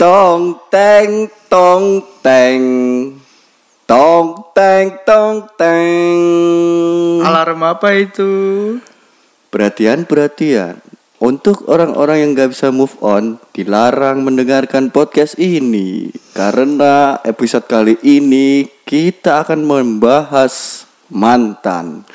Tong 0.00 0.56
teng 0.72 1.28
tong 1.52 2.00
teng 2.24 2.64
tong 3.84 4.48
teng 4.56 4.96
tong 5.04 5.44
teng. 5.60 7.20
Alarm 7.20 7.60
apa 7.68 7.92
itu? 8.00 8.32
Perhatian 9.52 10.08
perhatian. 10.08 10.80
Untuk 11.20 11.68
orang-orang 11.68 12.24
yang 12.24 12.32
gak 12.32 12.56
bisa 12.56 12.72
move 12.72 12.96
on, 13.04 13.36
dilarang 13.52 14.24
mendengarkan 14.24 14.88
podcast 14.88 15.36
ini 15.36 16.08
karena 16.32 17.20
episode 17.20 17.68
kali 17.68 18.00
ini 18.00 18.72
kita 18.88 19.44
akan 19.44 19.68
membahas 19.68 20.88
mantan. 21.12 22.08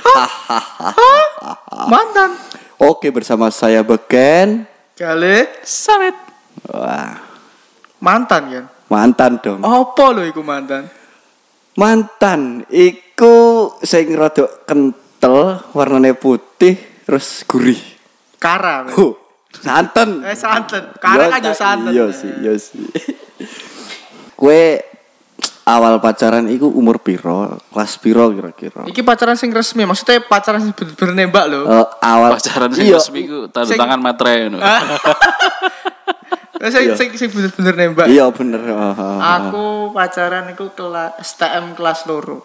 Mantan. 1.94 2.34
Oke 2.82 3.14
bersama 3.14 3.54
saya 3.54 3.86
Beken. 3.86 4.66
Kali 4.98 5.46
Samet. 5.62 6.18
Wah, 6.66 7.25
mantan 8.00 8.44
kan? 8.52 8.66
mantan 8.86 9.32
dong. 9.42 9.60
Apa 9.66 10.06
lo 10.14 10.22
iku 10.22 10.46
mantan? 10.46 10.86
Mantan 11.76 12.64
iku 12.72 13.68
sing 13.84 14.16
rada 14.16 14.48
kental, 14.64 15.60
warnanya 15.76 16.16
putih, 16.16 17.04
terus 17.04 17.44
gurih. 17.44 17.82
Kara. 18.40 18.88
Huh, 18.88 19.14
santen. 19.52 20.24
Eh 20.24 20.38
santen. 20.38 20.96
Kara 21.02 21.28
kan 21.28 21.42
yo 21.44 21.54
santen. 21.58 21.92
Iya 21.92 22.06
sih, 22.14 22.32
iya 22.40 22.54
sih. 22.56 22.86
Kue 24.40 24.80
awal 25.66 25.98
pacaran 26.00 26.46
iku 26.48 26.70
umur 26.70 27.02
piro? 27.02 27.58
Kelas 27.74 27.98
piro 28.00 28.32
kira-kira? 28.32 28.86
Iki 28.88 29.02
pacaran 29.02 29.36
sing 29.36 29.52
resmi, 29.52 29.84
maksudnya 29.84 30.22
pacaran 30.24 30.62
sing 30.62 30.72
bener-bener 30.78 31.26
nembak 31.26 31.46
lho. 31.50 31.66
Eh, 31.66 31.88
awal 32.06 32.38
Pacaran 32.38 32.72
sing 32.72 32.86
iya, 32.88 33.02
resmi 33.02 33.28
ku 33.28 33.50
tanda 33.50 33.68
Sing- 33.68 33.82
tangan 33.82 34.00
materai 34.00 34.48
ngono. 34.48 34.62
Eh, 36.66 36.74
Sing 36.74 36.98
sing 36.98 37.10
sing 37.14 37.30
bener-bener 37.30 37.74
nembak. 37.78 38.10
Iya 38.10 38.26
bener. 38.30 38.58
oh, 38.66 38.74
oh, 38.74 38.94
oh. 38.98 39.18
Aku 39.22 39.66
pacaran 39.92 40.50
iku 40.50 40.74
kelas 40.74 41.22
STM 41.22 41.78
kelas 41.78 42.04
loro. 42.06 42.42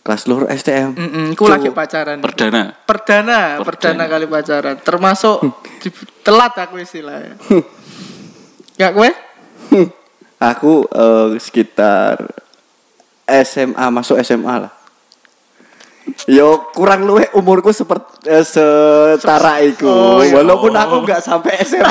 Kelas 0.00 0.24
luar 0.24 0.48
STM. 0.48 0.96
Heeh, 0.96 1.24
iku 1.34 1.44
lagi 1.44 1.68
pacaran. 1.68 2.22
Perdana. 2.22 2.72
Perdana, 2.72 3.60
perdana 3.60 4.04
kali 4.06 4.24
pacaran. 4.24 4.80
Termasuk 4.80 5.44
di- 5.78 5.92
telat 6.22 6.56
aku 6.56 6.78
istilahnya. 6.78 7.36
Ya 8.78 8.94
kowe? 8.94 9.10
Aku 10.40 10.88
eh, 10.88 11.36
sekitar 11.36 12.16
SMA 13.28 13.86
masuk 13.92 14.16
SMA 14.20 14.54
lah. 14.56 14.72
Yo 16.30 16.70
kurang 16.72 17.04
luwe 17.04 17.28
umurku 17.36 17.70
seperti 17.74 18.28
eh, 18.28 18.44
setara 18.44 19.60
iku. 19.64 19.88
Oh, 19.88 20.20
iya. 20.22 20.40
Walaupun 20.40 20.72
aku 20.76 21.02
nggak 21.04 21.20
sampai 21.22 21.60
SMA. 21.66 21.90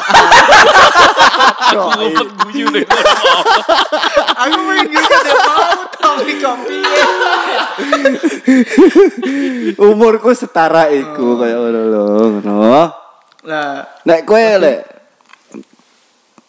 Guyu. 2.49 2.67
Aku 4.39 4.55
pengen 4.55 4.87
gitu 4.87 5.15
deh 5.19 5.35
mau 5.35 5.71
tapi 5.99 6.31
kok 6.39 6.55
piye? 6.63 7.03
umurku 9.75 10.31
setara 10.31 10.87
iku 10.87 11.35
kayak 11.39 11.59
ngono 11.59 11.81
lho, 11.91 12.03
ngono. 12.39 12.55
Lah, 13.47 13.83
Nek 14.03 14.23
kowe 14.27 14.39
lek 14.59 14.79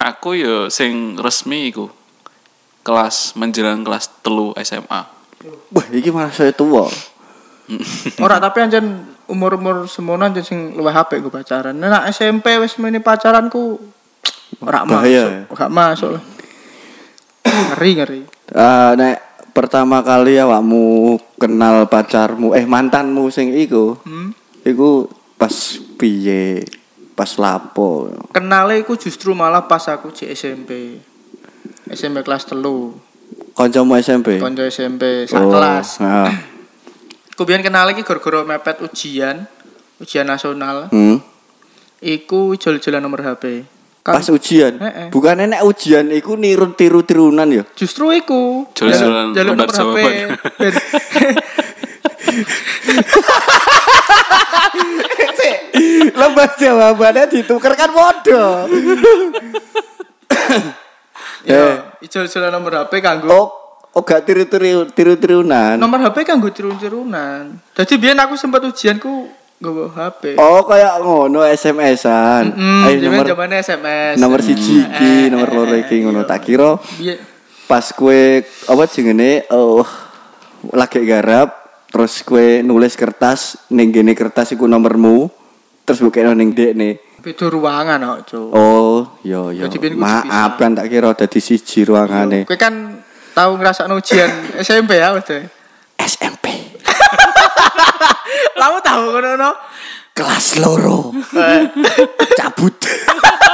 Aku 0.00 0.32
yo 0.32 0.72
sing 0.72 1.20
resmi 1.20 1.68
iku 1.68 1.92
kelas 2.80 3.36
menjelang 3.36 3.84
kelas 3.84 4.08
telu 4.24 4.56
SMA. 4.64 5.02
wah 5.72 5.86
iki 5.92 6.08
malah 6.08 6.32
saya 6.32 6.56
tua. 6.56 6.88
ora 8.24 8.36
tapi 8.38 8.58
anjen 8.60 8.86
umur-umur 9.26 9.86
semono 9.86 10.26
anjen 10.26 10.42
sing 10.42 10.58
luwih 10.74 10.92
apik 10.92 11.22
gue 11.22 11.32
pacaran. 11.32 11.74
Nah, 11.74 12.06
SMP 12.10 12.58
wis 12.58 12.74
meni 12.76 12.98
pacaranku 12.98 13.78
ora 14.60 14.82
masuk. 14.84 15.54
Gak 15.54 15.70
masuk 15.70 16.10
lah. 16.18 16.24
ngeri 17.44 17.90
ngeri. 17.96 18.20
Ah, 18.52 18.92
nek 18.94 19.16
pertama 19.54 20.02
kali 20.02 20.38
awakmu 20.38 21.16
kenal 21.38 21.86
pacarmu 21.86 22.54
eh 22.54 22.66
mantanmu 22.66 23.30
sing 23.30 23.54
iku, 23.54 23.98
Hmm. 24.02 24.34
iku 24.62 25.08
pas 25.34 25.52
piye? 25.96 26.62
Pas 27.14 27.36
lapo. 27.36 28.08
Kenale 28.32 28.80
iku 28.80 28.96
justru 28.96 29.36
malah 29.36 29.68
pas 29.68 29.84
aku 29.88 30.08
di 30.08 30.24
SMP. 30.30 30.96
SMP 31.90 32.22
kelas 32.22 32.48
telu. 32.48 32.96
Kancamu 33.52 33.98
SMP. 34.00 34.40
Konco 34.40 34.64
SMP 34.64 35.28
sak 35.28 35.42
Oh, 35.42 35.52
kelas. 35.52 36.00
ah. 36.06 36.32
Aku 37.40 37.48
biyen 37.48 37.64
kenal 37.64 37.88
iki 37.88 38.04
gara-gara 38.04 38.44
mepet 38.44 38.84
ujian, 38.84 39.48
ujian 39.96 40.28
nasional. 40.28 40.92
Hmm. 40.92 41.24
Iku 42.04 42.52
jol-jolan 42.52 43.00
nomor 43.00 43.24
HP. 43.24 43.64
Kan- 44.04 44.20
Pas 44.20 44.28
ujian. 44.28 44.76
Eh, 44.76 44.84
eh. 44.84 45.08
Bukan 45.08 45.48
enek 45.48 45.64
ujian 45.64 46.12
iku 46.12 46.36
niru 46.36 46.76
tiru-tirunan 46.76 47.48
ya. 47.48 47.64
Justru 47.72 48.12
iku. 48.12 48.68
Jol-jolan 48.76 49.32
lembar 49.32 49.72
nomor. 49.72 49.96
HP. 49.96 50.04
Lembar 56.12 56.48
jawabannya 56.60 57.24
ditukar 57.32 57.72
kan 57.72 57.88
bodoh. 57.88 58.68
Ya, 61.48 61.96
ijol-jolan 62.04 62.52
nomor 62.52 62.84
HP 62.84 63.00
kanggo 63.00 63.32
Oh, 63.32 63.48
oh 63.94 64.02
gak 64.06 64.22
tiru-tiru 64.26 64.86
tiru-tirunan. 64.90 65.74
nomor 65.78 65.98
HP 66.00 66.22
kanggo 66.22 66.50
tirun-tirunan. 66.50 67.58
Jadi 67.74 67.94
biyen 67.98 68.18
aku 68.22 68.38
sempat 68.38 68.62
ujianku 68.62 69.26
nggawa 69.60 69.92
HP. 69.92 70.22
Oh, 70.40 70.64
kayak 70.64 71.04
ngono 71.04 71.44
SMS-an. 71.44 72.54
Hmm, 72.56 72.86
Ayo 72.88 72.96
zaman 73.02 73.20
nomor 73.20 73.26
zamannya 73.28 73.58
SMS. 73.60 74.14
nomor 74.16 74.40
siji 74.40 74.74
iki, 74.86 75.12
nomor 75.28 75.48
loro 75.52 75.74
iki 75.76 76.00
ngono 76.00 76.24
tak 76.24 76.48
kira 76.48 76.80
Biyen 76.96 77.18
pas 77.70 77.86
kue 77.94 78.42
apa 78.66 78.82
jenenge 78.90 79.46
oh 79.54 79.86
lagi 80.74 81.06
garap 81.06 81.54
terus 81.86 82.26
kue 82.26 82.66
nulis 82.66 82.98
kertas 82.98 83.70
ning 83.70 83.94
gene 83.94 84.18
kertas 84.18 84.58
iku 84.58 84.66
nomormu 84.66 85.30
terus 85.86 86.02
bukene 86.02 86.34
ning 86.34 86.50
dekne. 86.50 86.98
beda 87.20 87.52
ruangan 87.52 88.00
kok, 88.00 88.20
Cuk. 88.32 88.48
Oh, 88.56 89.20
yo 89.22 89.52
yo. 89.52 89.68
Biyen 89.68 89.92
ku 89.92 90.00
Maaf 90.00 90.56
kan 90.56 90.72
tak 90.72 90.88
kira 90.88 91.12
dadi 91.12 91.36
siji 91.36 91.84
ruangane. 91.84 92.48
Kowe 92.48 92.56
kan 92.56 92.96
tahu 93.32 93.50
ngrasakno 93.58 93.94
ujian 93.98 94.30
SMP 94.60 94.98
ya. 94.98 95.14
Dek? 95.18 95.46
SMP 96.00 96.46
Kamu 98.60 98.78
tahu 98.80 99.02
ngono 99.12 99.30
no? 99.36 99.52
kelas 100.20 100.60
loro 100.60 101.16
cabut. 102.36 102.76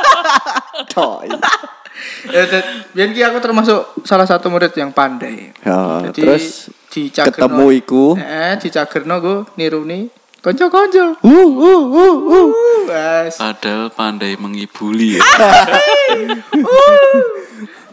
Toy. 0.92 1.30
Ya, 2.26 2.42
biyen 2.90 3.14
ki 3.14 3.22
aku 3.22 3.38
termasuk 3.38 4.02
salah 4.02 4.26
satu 4.26 4.50
murid 4.50 4.74
yang 4.74 4.90
pandai. 4.90 5.54
Ya, 5.62 6.10
Jadi 6.10 6.20
terus 6.26 6.44
dicagerno- 6.90 7.30
ketemu 7.38 7.66
iku. 7.78 8.04
Eh, 8.18 8.58
dicagerno 8.58 9.14
go 9.22 9.34
niruni 9.54 10.10
kanca-kanca. 10.42 11.22
Uh 11.22 11.48
uh 11.54 11.82
uh 11.86 12.16
uh. 12.34 12.48
Padahal 13.30 13.94
pandai 13.94 14.34
mengibuli 14.34 15.18
ya. 15.18 15.22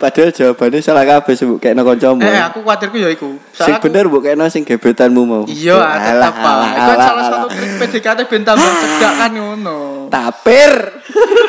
Padahal 0.03 0.35
jawabannya 0.35 0.79
salah 0.83 1.07
kabeh 1.07 1.31
sebut 1.31 1.63
kena 1.63 1.79
kancamu. 1.79 2.19
Eh, 2.19 2.35
aku 2.35 2.59
khawatirku 2.59 2.99
ya 2.99 3.07
iku. 3.07 3.39
Sing 3.55 3.71
aku- 3.71 3.87
bener 3.87 4.11
kena 4.11 4.51
sing 4.51 4.67
gebetanmu 4.67 5.23
mau. 5.23 5.43
Iya, 5.47 5.79
tetep 5.79 6.35
apa. 6.35 6.51
Itu 6.67 6.91
alah, 6.91 6.97
salah 6.99 7.07
alah. 7.07 7.23
satu 7.31 7.47
trik 7.49 7.71
PDKT 7.79 8.19
ben 8.27 8.43
tambah 8.43 8.67
cedak 8.67 9.13
kan 9.15 9.31
ngono. 9.31 9.79
tapir. 10.11 10.73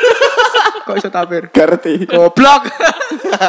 Kok 0.87 0.95
iso 0.95 1.09
tapir? 1.11 1.51
Ngerti. 1.51 2.07
Goblok. 2.07 2.63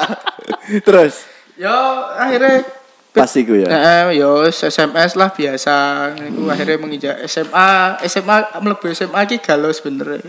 Terus 0.87 1.15
Yo 1.55 1.73
akhirnya 2.13 2.67
pas 3.11 3.31
iku 3.33 3.55
ya. 3.57 3.69
Yo 4.11 4.43
SMS 4.45 5.15
lah 5.15 5.31
biasa. 5.31 5.77
Iku 6.19 6.51
akhirnya 6.51 6.77
menginjak 6.77 7.17
SMA, 7.25 7.97
SMA 8.03 8.59
mlebu 8.59 8.91
SMA 8.91 9.23
ki 9.25 9.39
galau 9.39 9.71
sebenernya. 9.71 10.21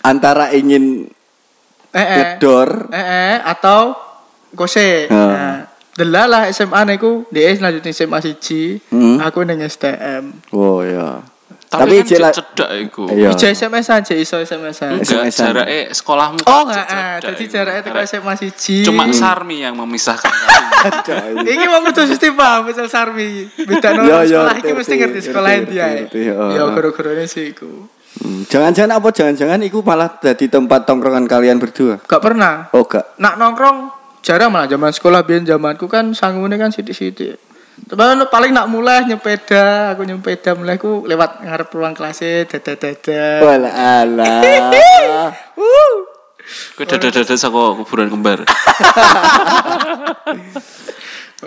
Antara 0.00 0.50
ingin 0.50 1.12
Eh, 1.88 1.98
eh. 1.98 2.16
ngedor 2.36 2.90
Eh, 2.90 2.98
eh, 2.98 3.34
atau 3.40 3.94
kose. 4.56 5.06
Nah, 5.06 5.68
delalah 5.92 6.48
SMA 6.50 6.80
niku 6.86 7.28
dia 7.28 7.52
lanjutin 7.54 7.92
SMA 7.92 8.18
siji, 8.18 8.80
Hmm. 8.88 9.20
aku 9.20 9.44
ning 9.44 9.60
STM. 9.60 10.32
Oh 10.50 10.80
ya. 10.80 11.20
Tapi, 11.66 11.98
kan 11.98 12.06
jela- 12.06 12.30
cedak 12.30 12.70
iku. 12.78 13.10
Iya. 13.10 13.34
Ija 13.34 13.50
SMS 13.50 13.90
aja 13.90 14.14
iso 14.14 14.38
SMS. 14.38 14.86
Enggak 14.86 15.28
jarake 15.28 15.90
sekolahmu. 15.90 16.38
Oh 16.46 16.62
kan 16.62 16.86
ah, 16.86 17.18
jadi 17.18 17.42
iku. 17.42 17.52
jaraknya 17.52 17.80
itu 17.82 17.90
SMA 18.06 18.32
siji. 18.38 18.76
Cuma 18.86 19.10
Sarmi 19.10 19.60
yang 19.60 19.74
memisahkan 19.74 20.30
kalian. 20.30 20.94
Coy. 21.02 21.32
Iki 21.42 21.64
mau 21.66 21.82
kudu 21.82 22.06
mesti 22.06 22.28
paham 22.32 22.70
misal 22.70 22.86
Sarmi. 22.86 23.50
Beda 23.58 23.92
no 23.92 24.06
Yo, 24.06 24.14
yo, 24.22 24.46
sekolah 24.46 24.54
iki 24.56 24.72
mesti 24.72 24.94
ngerti 24.94 25.20
sekolah 25.26 25.50
dia. 25.66 25.86
Yo 26.54 26.64
goro-gorone 26.70 27.26
sih 27.26 27.50
iku. 27.50 27.90
Hmm, 28.16 28.48
Jangan-jangan 28.48 28.96
apa 28.96 29.08
jangan-jangan 29.12 29.60
iku 29.60 29.84
malah 29.84 30.08
jadi 30.16 30.46
tempat 30.48 30.86
tongkrongan 30.86 31.26
kalian 31.26 31.58
berdua. 31.58 31.98
Gak 32.00 32.22
pernah. 32.22 32.70
Oh 32.72 32.86
gak. 32.86 33.18
Nak 33.18 33.36
nongkrong 33.36 33.90
jarang 34.26 34.50
malah 34.50 34.66
zaman 34.66 34.90
sekolah 34.90 35.22
biyen 35.22 35.46
zamanku 35.46 35.86
kan 35.86 36.10
sangune 36.10 36.58
kan 36.58 36.74
sithik-sithik. 36.74 37.38
Tapi 37.86 38.02
kan 38.02 38.18
paling 38.26 38.50
nak 38.50 38.66
mulai 38.66 39.06
nyepeda, 39.06 39.94
aku 39.94 40.02
nyepeda 40.02 40.58
mulai 40.58 40.74
aku 40.74 41.06
lewat 41.06 41.46
ngarep 41.46 41.68
ruang 41.70 41.94
kelas 41.94 42.18
dada-dada. 42.50 43.22
Walah 43.46 44.02
alah. 44.02 44.40
Uh. 45.56 45.94
Kowe 46.78 46.86
dada-dada 46.86 47.34
saka 47.34 47.74
kuburan 47.82 48.06
kembar. 48.06 48.46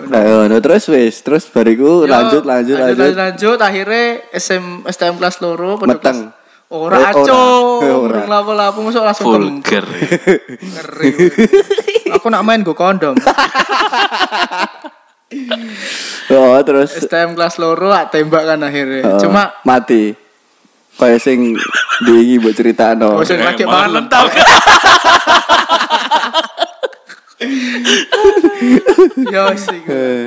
Nah, 0.00 0.20
ngono 0.22 0.56
terus 0.62 0.86
wis, 0.92 1.18
terus 1.24 1.48
bariku 1.50 2.06
Yo, 2.06 2.10
lanjut 2.10 2.46
lanjut 2.46 2.78
lanjut. 2.78 2.96
lanjut, 2.96 3.16
lanjut. 3.18 3.58
akhirnya 3.58 4.22
SM 4.30 4.86
STM 4.86 5.18
kelas 5.18 5.42
loro 5.42 5.80
Meteng. 5.82 6.30
Ora 6.70 7.02
ora. 7.02 7.10
aco, 7.10 7.42
Ora. 8.06 8.22
lapo-lapo 8.30 8.78
masuk 8.86 9.02
langsung. 9.02 9.26
Vulgar. 9.34 9.82
Ngeri. 10.46 11.10
Aku 12.20 12.28
nak 12.28 12.44
main 12.44 12.60
go 12.60 12.76
kondom. 12.76 13.16
Oh, 16.30 16.54
terus 16.62 16.94
STM 16.94 17.34
kelas 17.34 17.58
loro 17.58 17.90
tak 17.90 18.14
tembak 18.14 18.46
kan 18.46 18.58
akhirnya. 18.62 19.02
oh, 19.02 19.18
Cuma 19.18 19.50
mati. 19.62 20.14
Kayak 20.94 21.22
sing 21.22 21.58
diingi 22.02 22.38
buat 22.38 22.54
cerita 22.54 22.94
no. 22.94 23.18
oh, 23.18 23.26
sing 23.26 23.38
lagi 23.38 23.62
Eh, 23.62 23.66
mangan 23.66 23.90
lentau. 23.98 24.26
Ya 29.30 29.54
sih. 29.56 29.80
Eh, 29.86 30.24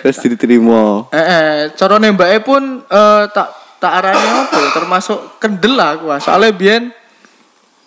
terus 0.00 0.18
diterima. 0.22 1.10
Eh, 1.10 1.18
eh 1.18 1.54
cara 1.74 1.98
nembake 1.98 2.38
pun 2.40 2.80
eh, 2.86 3.24
tak 3.32 3.48
tak 3.76 3.92
arani 3.92 4.28
apa 4.46 4.56
ya 4.56 4.70
termasuk 4.72 5.36
kendel 5.36 5.74
lah 5.74 5.98
aku. 5.98 6.06
ah. 6.08 6.20
Soalnya 6.22 6.52
biyen 6.54 6.92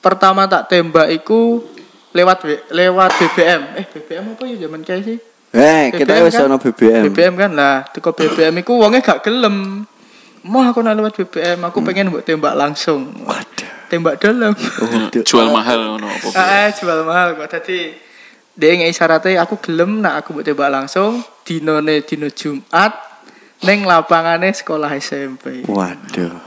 pertama 0.04 0.46
tak 0.46 0.70
tembak 0.70 1.10
iku 1.10 1.64
lewat 2.14 2.38
lewat 2.74 3.10
BBM. 3.18 3.62
Eh 3.78 3.86
BBM 3.86 4.24
apa 4.34 4.44
ya 4.46 4.56
zaman 4.66 4.82
kayak 4.82 5.02
sih? 5.06 5.18
Eh, 5.50 5.90
kita 5.90 6.14
BBM 6.14 6.26
wis 6.30 6.38
ono 6.38 6.56
BBM. 6.62 7.04
BBM 7.10 7.34
kan 7.34 7.52
lah, 7.58 7.76
teko 7.90 8.14
BBM 8.14 8.62
iku 8.62 8.78
wonge 8.78 9.02
gak 9.02 9.26
gelem. 9.26 9.82
Mau 10.46 10.62
aku 10.62 10.86
nak 10.86 10.94
lewat 10.94 11.14
BBM, 11.18 11.60
aku 11.66 11.82
pengen 11.82 12.14
buat 12.14 12.24
tembak 12.24 12.54
langsung. 12.54 13.10
Waduh. 13.26 13.70
Tembak 13.90 14.22
dalam. 14.22 14.54
Jual 15.26 15.50
mahal 15.50 15.82
ngono 15.82 16.06
apa. 16.06 16.28
Ah, 16.38 16.70
eh, 16.70 16.78
jual 16.78 17.02
mahal 17.02 17.34
kok. 17.34 17.50
Tadi 17.50 17.98
dia 18.54 18.76
ngei 18.78 18.94
syaratnya 18.94 19.42
aku 19.42 19.58
gelem 19.58 20.06
nak 20.06 20.22
aku 20.22 20.38
buat 20.38 20.46
tembak 20.46 20.70
langsung 20.70 21.26
dinone 21.42 22.06
dino 22.06 22.30
Jumat 22.30 22.94
neng 23.66 23.90
lapangane 23.90 24.54
sekolah 24.54 24.94
SMP. 25.02 25.66
Waduh. 25.66 26.38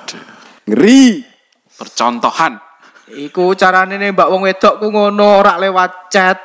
Ngeri. 0.70 1.26
Percontohan. 1.75 2.72
Iku 3.12 3.53
carane 3.53 4.00
nembak 4.00 4.32
wong 4.32 4.49
wedok 4.49 4.81
ku 4.81 4.88
ngono 4.88 5.44
ora 5.44 5.61
lewat 5.61 6.09
chat. 6.09 6.38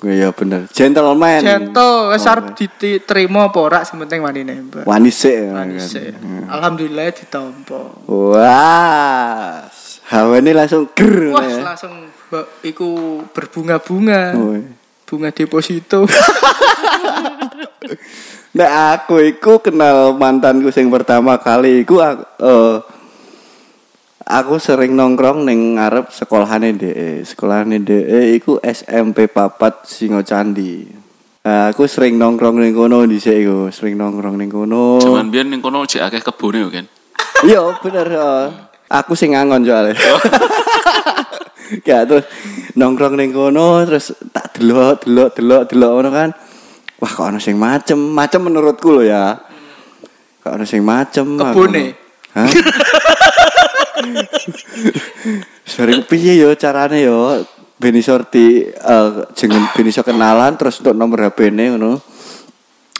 Iya 0.00 0.32
bener. 0.32 0.64
Gentleman. 0.72 1.44
Gentle, 1.44 2.10
wis 2.16 2.24
arep 2.24 2.56
diterima 2.56 3.52
apa 3.52 3.58
ora 3.60 3.78
sing 3.84 4.00
penting 4.00 4.24
wani 4.24 4.42
nembak. 4.42 4.88
Wani 4.88 5.12
sik. 5.12 5.52
Wani 5.52 5.76
sik. 5.78 6.16
Alhamdulillah 6.48 7.12
ditampa. 7.14 8.08
Wah. 8.08 9.68
Hawane 10.10 10.50
langsung 10.50 10.90
ger. 10.90 11.30
Wah, 11.30 11.46
ya. 11.46 11.62
langsung 11.62 12.10
mbak 12.32 12.46
iku 12.66 13.22
berbunga-bunga. 13.30 14.34
Oh. 14.34 14.58
Bunga 15.06 15.30
deposito. 15.30 16.06
Nah 18.50 18.98
aku 18.98 19.22
iku 19.22 19.62
kenal 19.62 20.18
mantanku 20.18 20.74
sing 20.74 20.90
pertama 20.90 21.38
kali 21.38 21.86
iku 21.86 22.02
aku, 22.02 22.22
eh, 22.42 22.76
aku 24.30 24.62
sering 24.62 24.94
nongkrong 24.94 25.42
ning 25.42 25.74
ngarep 25.74 26.14
sekolahane 26.14 26.78
DE. 26.78 27.26
Sekolahane 27.26 27.82
DE 27.82 28.38
iku 28.38 28.62
SMP 28.62 29.26
Papat 29.26 29.82
Singo 29.90 30.22
Candi. 30.22 30.86
Nah, 31.40 31.72
aku 31.72 31.88
sering 31.90 32.20
nongkrong 32.20 32.60
ning 32.60 32.76
kono 32.76 33.02
dhisik 33.08 33.34
iku, 33.34 33.72
sering 33.74 33.98
nongkrong 33.98 34.38
ning 34.38 34.52
kono. 34.52 35.02
Cuman 35.02 35.32
biyen 35.32 35.50
ning 35.50 35.58
kono 35.58 35.82
jek 35.88 36.06
akeh 36.06 36.22
kebone 36.22 36.58
yo 36.62 36.68
kan. 36.70 36.86
Iya, 37.42 37.74
bener. 37.80 38.06
eh. 38.06 38.46
Aku 38.90 39.16
sing 39.18 39.32
ngangon 39.34 39.64
soalnya. 39.64 39.96
Gak 41.86 42.02
terus 42.10 42.24
nongkrong 42.76 43.16
ning 43.18 43.32
kono 43.34 43.82
terus 43.88 44.14
tak 44.30 44.60
delok, 44.60 45.02
delok, 45.06 45.30
delok, 45.34 45.62
delok 45.66 45.90
ngono 45.96 46.10
kan. 46.12 46.30
Wah, 47.00 47.08
kok 47.08 47.32
ono 47.32 47.38
sing 47.40 47.56
macem, 47.56 47.96
macem 47.96 48.44
menurutku 48.44 48.92
lo 48.92 49.02
ya. 49.02 49.32
Kok 50.44 50.52
ono 50.60 50.64
sing 50.68 50.84
macem. 50.84 51.24
ngono. 51.40 51.56
Hah? 52.36 52.46
Sering 55.64 56.02
piye 56.04 56.40
yo 56.40 56.54
carane 56.58 57.04
yo 57.04 57.40
ben 57.80 57.96
iso 57.96 58.20
di 58.28 58.68
eh, 58.68 59.10
jeneng 59.32 59.64
ben 59.72 59.86
iso 59.88 60.04
kenalan 60.04 60.56
terus 60.60 60.80
untuk 60.84 60.92
nomor 60.92 61.30
HP-ne 61.30 61.76
ngono. 61.76 61.92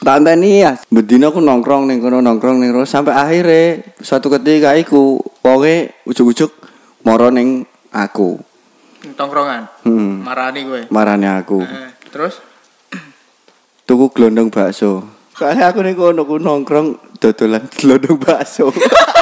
Tak 0.00 0.16
anteni 0.24 0.64
ya, 0.64 0.80
bedino 0.88 1.28
aku 1.28 1.44
nongkrong 1.44 1.84
ning 1.84 2.00
kono 2.00 2.24
nongkrong 2.24 2.56
ning 2.56 2.72
kono 2.72 2.88
sampai 2.88 3.12
akhirnya 3.12 3.84
suatu 4.00 4.32
ketika 4.32 4.72
iku 4.72 5.20
wonge 5.44 5.92
ujuk-ujuk 6.08 6.48
moro 7.04 7.28
ning 7.28 7.68
aku. 7.92 8.40
Tongkrongan. 9.12 9.68
Hmm, 9.84 10.24
Marani 10.24 10.60
gue. 10.64 10.80
marane 10.88 11.28
aku. 11.28 11.60
Eh, 11.60 11.92
terus 12.08 12.40
Tuku 13.84 14.08
glondong 14.08 14.48
bakso. 14.48 15.04
Soalnya 15.36 15.68
aku 15.68 15.84
ning 15.84 15.98
kono 15.98 16.24
ku 16.24 16.40
nongkrong 16.40 17.20
dodolan 17.20 17.68
glondong 17.68 18.16
bakso. 18.16 18.72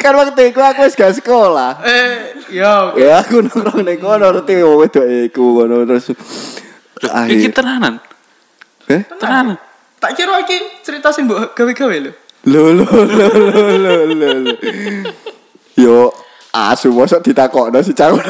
kan 0.00 0.12
waktu 0.16 0.42
itu 0.50 0.60
aku 0.60 0.80
wis 0.88 0.96
gak 0.96 1.12
sekolah. 1.14 1.76
eh 1.84 2.32
yo 2.48 2.96
Ya 2.96 3.20
aku 3.20 3.44
nongkrong 3.44 3.84
ning 3.84 4.00
kono 4.00 4.32
ngerti 4.32 4.64
wong 4.64 4.76
wedok 4.80 5.04
iku 5.28 5.44
ngono 5.60 5.84
terus 5.84 6.08
Iki 6.98 7.06
akhir. 7.06 7.52
tenanan. 7.54 7.94
Eh? 8.90 9.02
Tenanan. 9.20 9.54
tak 10.00 10.14
kira 10.16 10.40
iki 10.42 10.82
cerita 10.82 11.12
sing 11.12 11.26
mbok 11.28 11.52
gawe-gawe 11.54 11.96
lho. 12.00 12.12
Lo 12.48 12.72
lo 12.72 12.86
lo 12.86 13.26
lo 13.28 13.54
lo 13.76 13.92
lo. 14.08 14.28
lo. 14.40 14.52
Yo 15.76 16.10
asu 16.50 16.90
mosok 16.90 17.22
ditakokno 17.22 17.78
si 17.84 17.92
cawon. 17.92 18.18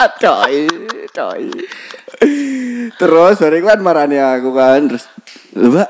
Coy, 0.00 0.64
coy. 1.12 1.44
Terus 2.96 3.34
bariku 3.36 3.68
kan 3.68 3.80
marani 3.84 4.16
aku 4.16 4.56
kan 4.56 4.80
terus 4.88 5.04
"Lho, 5.52 5.68
Mbak 5.76 5.88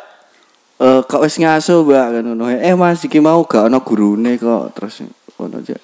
eh 0.81 1.01
kok 1.07 1.23
wis 1.23 1.39
ngaso 1.39 1.87
Mbak 1.87 2.07
kan 2.19 2.23
ngono. 2.27 2.51
Eh 2.51 2.75
Mas 2.75 3.07
iki 3.07 3.23
mau 3.23 3.47
gak 3.47 3.71
ono 3.71 3.79
gurune 3.87 4.35
kok 4.35 4.75
terus 4.75 5.07
ngono 5.39 5.63
aja. 5.63 5.79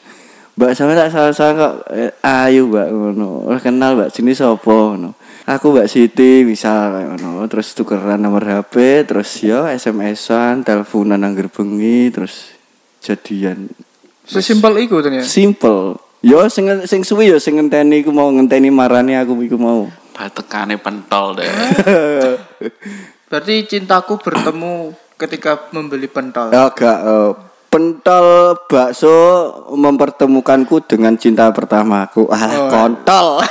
Mbak 0.59 0.71
sama 0.75 0.99
tak 0.99 1.13
salah-salah 1.15 1.55
kok 1.55 1.75
eh, 1.95 2.11
ayo 2.27 2.67
Mbak 2.67 2.89
ngono. 2.91 3.47
Ora 3.47 3.63
kenal 3.63 3.95
Mbak 3.95 4.11
sini 4.11 4.35
sapa 4.35 4.75
ngono. 4.75 5.15
Aku 5.47 5.71
Mbak 5.71 5.87
Siti 5.87 6.43
misal 6.43 6.99
kayak 6.99 7.23
ngono. 7.23 7.47
Terus 7.47 7.79
tukeran 7.79 8.19
nomor 8.19 8.43
HP, 8.43 9.07
terus 9.07 9.39
ya 9.39 9.71
SMS-an, 9.71 10.67
teleponan 10.67 11.23
angger 11.23 11.47
bengi, 11.47 12.11
terus 12.11 12.51
jadian. 12.99 13.71
Sesimpel 14.27 14.83
iku 14.83 14.99
ternyata. 14.99 15.23
Simple. 15.23 16.06
Yo 16.27 16.51
sing 16.51 16.67
sing 16.91 17.07
suwi 17.07 17.31
yo 17.31 17.39
sing 17.39 17.55
ngenteni 17.55 18.03
iku 18.03 18.11
mau 18.11 18.27
ngenteni 18.35 18.67
marani 18.67 19.15
aku 19.15 19.39
iku 19.47 19.55
mau. 19.55 19.87
Batekane 20.11 20.75
pentol 20.75 21.39
deh. 21.39 21.47
Berarti 23.31 23.55
cintaku 23.71 24.19
bertemu 24.19 24.91
ketika 25.15 25.71
membeli 25.71 26.11
pentol. 26.11 26.51
Ya 26.51 26.67
gak 26.75 26.99
eh, 27.07 27.31
pentol 27.71 28.59
bakso 28.67 29.15
mempertemukanku 29.71 30.83
dengan 30.91 31.15
cinta 31.15 31.47
pertamaku. 31.55 32.27
Ah, 32.27 32.43
Oh. 32.59 32.71
kontol. 32.75 33.47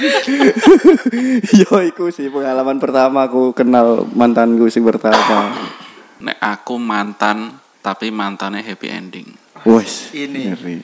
Yo 1.60 1.76
iku 1.84 2.08
sih 2.08 2.32
pengalaman 2.32 2.80
pertama 2.80 3.28
aku 3.28 3.52
kenal 3.52 4.08
mantanku 4.16 4.72
sing 4.72 4.80
pertama. 4.80 5.52
Nek 6.24 6.40
aku 6.40 6.80
mantan 6.80 7.52
tapi 7.84 8.08
mantannya 8.08 8.64
happy 8.64 8.88
ending. 8.88 9.39
Wes. 9.62 10.10
Ini. 10.12 10.50
Ngeri. 10.50 10.76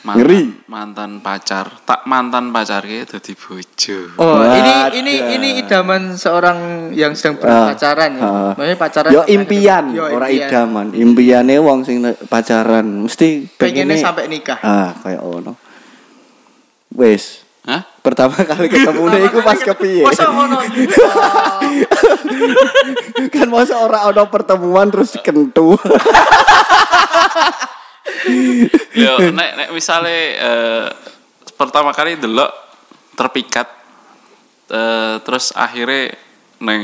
Mantan, 0.00 0.16
Ngeri. 0.22 0.42
mantan 0.70 1.12
pacar, 1.18 1.66
tak 1.82 2.06
mantan 2.06 2.54
pacar 2.54 2.78
ke 2.80 3.02
dadi 3.04 3.34
bojo. 3.34 3.98
Oh, 4.14 4.38
ini 4.38 4.62
Wadah. 4.62 4.94
ini 4.94 5.14
ini 5.34 5.48
idaman 5.58 6.14
seorang 6.14 6.88
yang 6.94 7.10
sedang 7.12 7.36
Ah, 7.36 7.74
berpacaran 7.74 8.10
ya. 8.14 8.22
ah. 8.22 8.52
Maksudnya 8.54 8.78
pacaran 8.78 9.10
Yo 9.10 9.22
impian, 9.26 9.84
Yo, 9.90 10.06
ora 10.06 10.30
impian. 10.30 10.46
idaman. 10.46 10.86
Impiane 10.94 11.58
wong 11.58 11.82
sing 11.82 11.98
pacaran 12.30 12.86
mesti 13.02 13.50
Pengennya 13.52 13.98
sampai 13.98 14.30
nikah. 14.30 14.62
Ah, 14.62 14.94
kayak 14.96 15.20
ono. 15.20 15.58
Wes. 16.94 17.42
Hah? 17.66 17.82
Pertama 17.98 18.38
kali 18.38 18.70
ketemu 18.70 19.10
iku 19.26 19.42
pas 19.42 19.58
kepiye? 19.58 20.06
Masa 20.06 20.30
ngono? 20.30 20.62
kan 23.34 23.48
masa 23.50 23.74
ora 23.76 24.06
ono 24.06 24.22
pertemuan 24.30 24.86
terus 24.86 25.18
kentu. 25.18 25.74
Yo, 28.94 29.12
nek 29.30 29.50
nek 29.56 29.68
misale 29.70 30.16
eh, 30.34 30.86
pertama 31.52 31.90
kali 31.90 32.16
delok 32.16 32.50
terpikat 33.12 33.68
eh, 34.68 35.14
terus 35.20 35.52
akhirnya 35.52 36.12
neng 36.58 36.82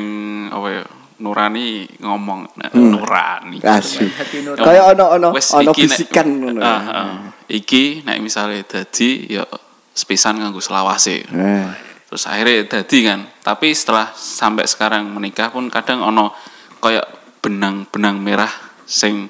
apa 0.48 0.68
ya 0.70 0.84
Nurani 1.18 1.66
ngomong 1.98 2.40
Nah, 2.52 2.68
Nurani 2.72 3.62
Asli. 3.62 4.10
Kayak 4.52 4.84
ono 4.92 5.04
ono 5.12 5.28
Wes, 5.30 5.54
ono 5.54 5.70
iki 5.70 5.82
nek- 5.82 5.90
bisikan 5.94 6.26
ngono. 6.36 6.60
Ah, 6.60 6.82
ah. 6.82 7.10
iki 7.46 8.02
nek 8.02 8.18
misale 8.18 8.62
dadi 8.62 9.30
ya 9.30 9.46
sepisan 9.92 10.40
nganggo 10.40 10.58
selawase 10.58 11.22
Eh. 11.22 11.66
terus 12.04 12.24
akhirnya 12.26 12.64
dadi 12.66 12.98
kan 13.02 13.28
tapi 13.38 13.72
setelah 13.72 14.08
sampai 14.10 14.64
sekarang 14.64 15.04
menikah 15.06 15.48
pun 15.48 15.68
kadang 15.68 16.00
ono 16.02 16.32
kayak 16.78 17.04
benang-benang 17.38 18.16
merah 18.16 18.50
sing 18.82 19.28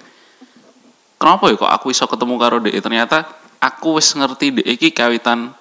kenapa 1.23 1.47
ya 1.47 1.55
kok 1.55 1.71
aku 1.71 1.87
iso 1.89 2.05
ketemu 2.05 2.35
karo 2.35 2.59
dek 2.59 2.75
ternyata 2.77 3.23
aku 3.59 3.97
wis 3.97 4.11
ngerti 4.11 4.59
dek 4.59 4.67
iki 4.69 4.91
kawitan 4.91 5.55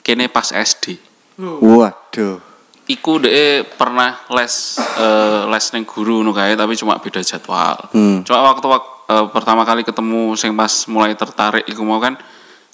kene 0.00 0.28
pas 0.28 0.48
SD 0.48 0.94
Waduh. 1.36 2.38
iku 2.86 3.18
dek 3.18 3.74
pernah 3.74 4.22
les 4.30 4.54
eh, 4.78 5.42
les 5.44 5.66
neng 5.72 5.82
guru 5.82 6.20
no 6.20 6.30
kae 6.30 6.54
tapi 6.54 6.72
cuma 6.74 6.96
beda 6.96 7.20
jadwal 7.20 7.74
Hmm. 7.90 8.22
cuma 8.22 8.46
waktu 8.46 8.66
wak- 8.66 8.92
eh, 9.04 9.26
pertama 9.28 9.64
kali 9.64 9.82
ketemu 9.82 10.32
sing 10.34 10.54
pas 10.54 10.70
mulai 10.86 11.12
tertarik 11.12 11.66
iku 11.66 11.82
mau 11.82 11.98
kan 11.98 12.14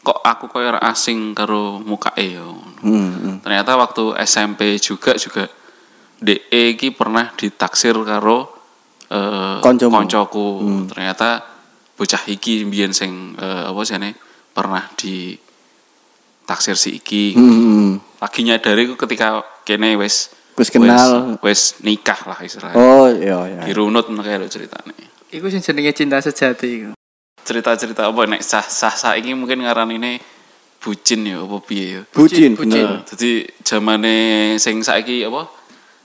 kok 0.01 0.17
aku 0.19 0.49
koyo 0.49 0.77
asing 0.77 1.33
karo 1.33 1.79
muka 1.79 2.13
yo 2.17 2.61
Hmm, 2.81 3.09
hmm. 3.15 3.37
ternyata 3.41 3.77
waktu 3.77 4.17
SMP 4.21 4.77
juga 4.77 5.13
juga 5.15 5.49
DE 6.17 6.37
iki 6.71 6.91
pernah 6.91 7.33
ditaksir 7.33 7.97
karo 7.99 8.53
eh 9.07 9.59
Koncomu. 9.59 9.91
koncoku 9.97 10.47
ternyata 10.87 11.43
bocah 12.01 12.25
iki 12.27 12.65
mbiyen 12.65 12.91
sing 12.91 13.37
eh, 13.37 13.69
apa 13.69 13.77
jane 13.85 14.17
pernah 14.51 14.89
di 14.95 15.37
taksir 16.43 16.75
si 16.75 16.97
iki 16.97 17.37
Hmm, 17.37 18.01
lagi 18.17 18.41
nyadari 18.41 18.89
ku 18.89 18.97
ketika 18.97 19.39
kene 19.63 19.95
wis 19.95 20.33
Wis 20.57 20.69
kenal. 20.69 21.37
wis, 21.41 21.77
wis 21.77 21.85
nikah 21.85 22.17
lah 22.25 22.41
istilahnya 22.41 22.75
Oh, 22.75 23.07
iya 23.07 23.37
iya. 23.47 23.61
dirunut 23.63 24.09
kayak 24.11 24.41
lo 24.41 24.49
ceritanya 24.49 24.97
Iku 25.29 25.47
sing 25.47 25.61
jenenge 25.61 25.93
cinta 25.95 26.19
sejati 26.19 26.69
iku. 26.75 26.91
cerita-cerita 27.41 28.05
apa 28.05 28.21
nek 28.27 28.41
sah 28.41 28.63
sah 28.63 28.93
sah 28.93 29.15
ini 29.15 29.33
mungkin 29.33 29.61
ngaran 29.61 29.89
ini 29.91 30.17
bucin 30.79 31.25
ya 31.25 31.41
apa 31.41 31.57
piye 31.61 31.87
ya 31.91 32.03
Bucin, 32.11 32.53
Bucin. 32.53 32.73
bener. 32.73 33.05
jadi 33.07 33.31
zamane 33.61 34.17
sing 34.57 34.81
saiki 34.81 35.21
apa 35.23 35.49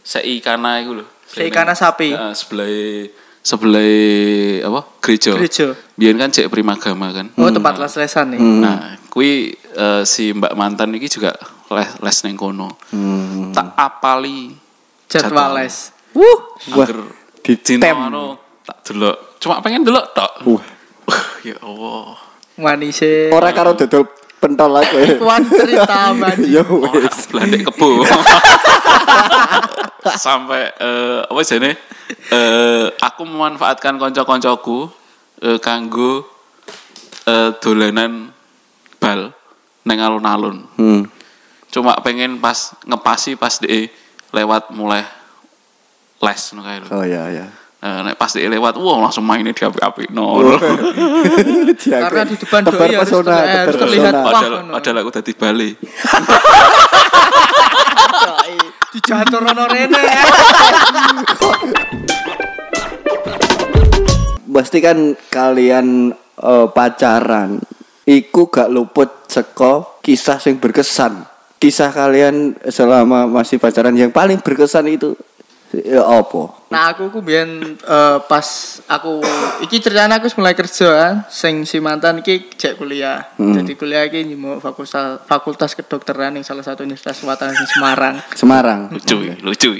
seikana 0.01 0.79
iku 0.79 0.99
lho 0.99 1.05
Seikana 1.25 1.73
sapi. 1.73 2.13
Heeh, 2.13 2.31
sebelah 2.31 2.69
sebelah 3.45 3.85
apa 4.65 4.81
gereja 4.99 5.37
Gereja. 5.37 5.67
biar 5.93 6.17
kan 6.17 6.33
cek 6.33 6.49
primagama 6.49 7.13
kan 7.13 7.29
Oh, 7.37 7.47
tempat 7.47 7.77
les-lesan 7.77 8.33
nih. 8.33 8.39
Hmm. 8.39 8.57
nah 8.59 8.77
kui 9.07 9.53
eh, 9.53 10.01
si 10.03 10.33
mbak 10.33 10.51
mantan 10.51 10.89
ini 10.91 11.05
juga 11.05 11.29
les 11.69 11.89
les 12.01 12.17
neng 12.23 12.33
kono 12.35 12.73
Hmm. 12.89 13.53
tak 13.53 13.71
apali 13.75 14.49
Jadwal 15.05 15.29
jadwal. 15.29 15.49
les. 15.55 15.75
Wuh, 16.11 16.39
Wah, 16.73 16.87
Angger 16.87 16.97
ditem. 17.39 17.77
dino 17.77 18.01
anu, 18.01 18.25
tak 18.63 18.77
delok 18.83 19.37
cuma 19.37 19.61
pengen 19.61 19.83
delok 19.83 20.09
tok 20.11 20.31
Wah, 20.47 20.65
ya 21.45 21.55
Allah 21.61 22.17
manise. 22.57 23.29
ora 23.29 23.51
karo 23.51 23.75
dodol 23.75 24.09
pentol 24.35 24.73
aku 24.73 24.95
ya. 24.97 25.17
Kuan 25.17 25.43
cerita 25.43 26.09
man. 26.17 26.37
Ya 26.39 26.65
wis. 26.65 27.29
Belandek 27.29 27.65
kebo. 27.67 28.01
Sampai 30.25 30.69
eh, 30.77 31.19
apa 31.25 31.41
jane? 31.41 31.71
Eh, 32.29 32.85
aku 33.01 33.25
memanfaatkan 33.25 33.97
kanca-kancaku 33.97 34.89
eh, 35.41 35.57
kanggo 35.57 36.25
eh, 37.25 37.49
dolanan 37.57 38.29
bal 39.01 39.33
neng 39.85 39.97
alun-alun. 40.01 40.57
Hmm. 40.77 41.01
Cuma 41.73 41.97
pengen 42.05 42.37
pas 42.39 42.77
ngepasi 42.85 43.35
pas 43.35 43.57
de 43.57 43.89
lewat 44.29 44.69
mulai 44.71 45.03
les 46.21 46.41
kae 46.53 46.77
lho. 46.81 46.87
Oh 46.93 47.03
iya 47.05 47.23
iya. 47.33 47.45
Eh, 47.85 47.99
nek 48.01 48.17
pas 48.17 48.33
de 48.33 48.41
lewat, 48.49 48.81
wah 48.81 48.97
langsung 48.97 49.21
mainnya 49.25 49.53
di 49.53 49.61
api-api 49.61 50.09
no. 50.09 50.41
Karena 52.05 52.23
di 52.25 52.33
depan 52.37 52.65
doi 52.65 52.97
harus 52.97 53.09
terlihat- 53.13 54.15
wah, 54.25 54.41
Padahal, 54.81 54.97
aku 55.05 55.11
tadi 55.13 55.33
balik. 58.25 58.71
Dijatur 58.95 59.41
ono 59.45 59.63
rene. 59.69 60.01
Pasti 64.55 64.79
kan 64.79 64.97
kalian 65.29 66.15
eh, 66.39 66.67
pacaran 66.71 67.59
iku 68.07 68.47
gak 68.47 68.71
luput 68.71 69.27
seko 69.29 70.01
kisah 70.01 70.39
yang 70.45 70.57
berkesan. 70.57 71.25
Kisah 71.59 71.89
kalian 71.89 72.55
selama 72.69 73.25
masih 73.25 73.57
pacaran 73.57 73.95
yang 73.95 74.13
paling 74.13 74.39
berkesan 74.39 74.85
itu 74.91 75.17
ya 75.83 76.05
apa? 76.05 76.65
Nah, 76.71 76.91
aku 76.91 77.07
ku 77.07 77.19
biyen 77.23 77.79
eh, 77.79 78.17
pas 78.27 78.47
aku 78.87 79.23
iki 79.63 79.79
ceritanya 79.79 80.19
aku 80.19 80.27
mulai 80.39 80.53
kerja 80.53 80.87
kan, 80.91 81.15
sing 81.31 81.63
si 81.63 81.79
mantan 81.79 82.19
iki 82.19 82.51
cek 82.53 82.79
kuliah. 82.79 83.33
Jadi 83.39 83.73
kuliah 83.79 84.05
iki 84.05 84.23
nyimo 84.27 84.59
fakultas 84.59 85.23
fakultas 85.25 85.71
kedokteran 85.73 86.35
yang 86.35 86.45
salah 86.45 86.63
satu 86.63 86.83
universitas 86.83 87.19
swasta 87.19 87.51
di 87.51 87.65
Semarang. 87.67 88.15
Semarang. 88.35 88.79
Lucu, 88.91 89.17
lucu. 89.39 89.71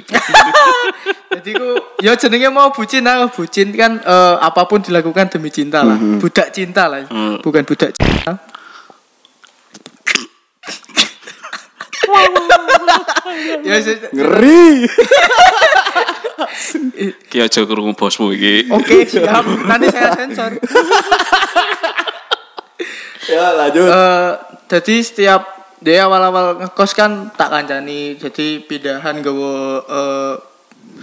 Jadi 1.36 1.52
ku 1.52 1.70
ya 2.00 2.16
jenenge 2.16 2.48
mau 2.48 2.72
bucin 2.72 3.04
aku 3.04 3.44
bucin 3.44 3.75
kan 3.75 4.00
eh, 4.00 4.36
apa 4.40 4.64
pun 4.66 4.80
dilakukan 4.80 5.30
demi 5.30 5.52
cinta 5.52 5.84
lah. 5.84 6.00
Budak 6.00 6.50
cinta 6.56 6.88
lah. 6.88 7.04
Hmm. 7.12 7.44
Bukan 7.44 7.68
budak 7.68 7.92
cinta. 7.94 8.55
Ya 13.66 13.76
Ngeri. 14.14 14.88
Ki 17.30 17.38
aja 17.42 17.62
krungu 17.64 17.94
bosmu 17.96 18.32
iki. 18.36 18.70
Oke, 18.72 19.08
siap. 19.08 19.46
Nanti 19.66 19.88
saya 19.92 20.12
sensor. 20.16 20.52
ya 23.32 23.46
lanjut. 23.56 23.88
Eh, 23.88 24.32
jadi 24.70 24.96
setiap 25.02 25.42
dia 25.86 26.10
awal-awal 26.10 26.66
ngekos 26.66 26.98
kan 26.98 27.30
tak 27.38 27.54
kancani 27.54 28.18
jadi 28.18 28.64
pindahan 28.66 29.22
gawa 29.22 29.54
eh, 29.86 30.34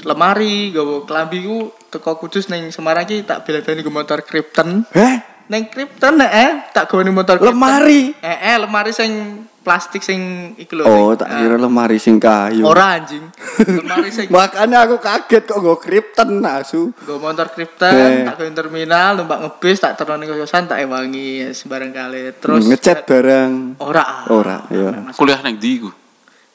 lemari 0.02 0.74
gawa 0.74 1.06
kelambi 1.06 1.38
ku 1.46 1.70
teko 1.92 2.18
kudus 2.18 2.50
neng 2.50 2.72
Semarang 2.74 3.06
ki 3.06 3.22
tak 3.22 3.46
bela-belani 3.46 3.80
nggo 3.84 3.92
motor 3.92 4.18
Krypton 4.26 4.88
Heh, 4.90 5.22
neng 5.44 5.66
Krypton 5.66 6.20
eh 6.20 6.70
tak 6.70 6.86
gawa 6.86 7.02
motor 7.06 7.36
Krypton. 7.36 7.54
lemari. 7.54 8.14
eh 8.18 8.38
eh 8.44 8.56
lemari 8.56 8.90
sing 8.90 9.10
plastik 9.58 10.02
sing 10.02 10.20
iku 10.56 10.74
lho 10.74 10.84
Oh, 10.84 11.10
tak 11.14 11.30
eh, 11.30 11.38
kira 11.38 11.54
lemari 11.54 11.94
sing 11.96 12.18
kayu. 12.18 12.62
ora 12.62 12.98
anjing 12.98 13.22
lemari 13.62 14.10
sing 14.10 14.26
Makanya 14.34 14.84
aku 14.84 14.98
kaget 14.98 15.42
kok 15.44 15.58
gue 15.58 15.76
kripten 15.78 16.42
asu. 16.42 16.90
Gue 16.98 17.16
motor 17.16 17.46
Krypton, 17.48 17.94
Eh. 17.94 18.24
tak 18.24 18.36
ke 18.36 18.50
terminal, 18.50 19.14
numpak 19.16 19.38
ngebis, 19.38 19.78
tak 19.78 19.94
terone 19.94 20.26
kosan, 20.26 20.66
tak 20.66 20.82
ewangi 20.82 21.46
sembarang 21.48 21.90
kali. 21.90 22.34
Terus 22.34 22.66
ngecat 22.66 23.06
barang. 23.06 23.78
ora. 23.78 24.26
Ora, 24.26 24.66
ya. 24.68 25.14
Kuliah 25.14 25.38
neng 25.40 25.56
ndi 25.56 25.70
iku? 25.78 25.90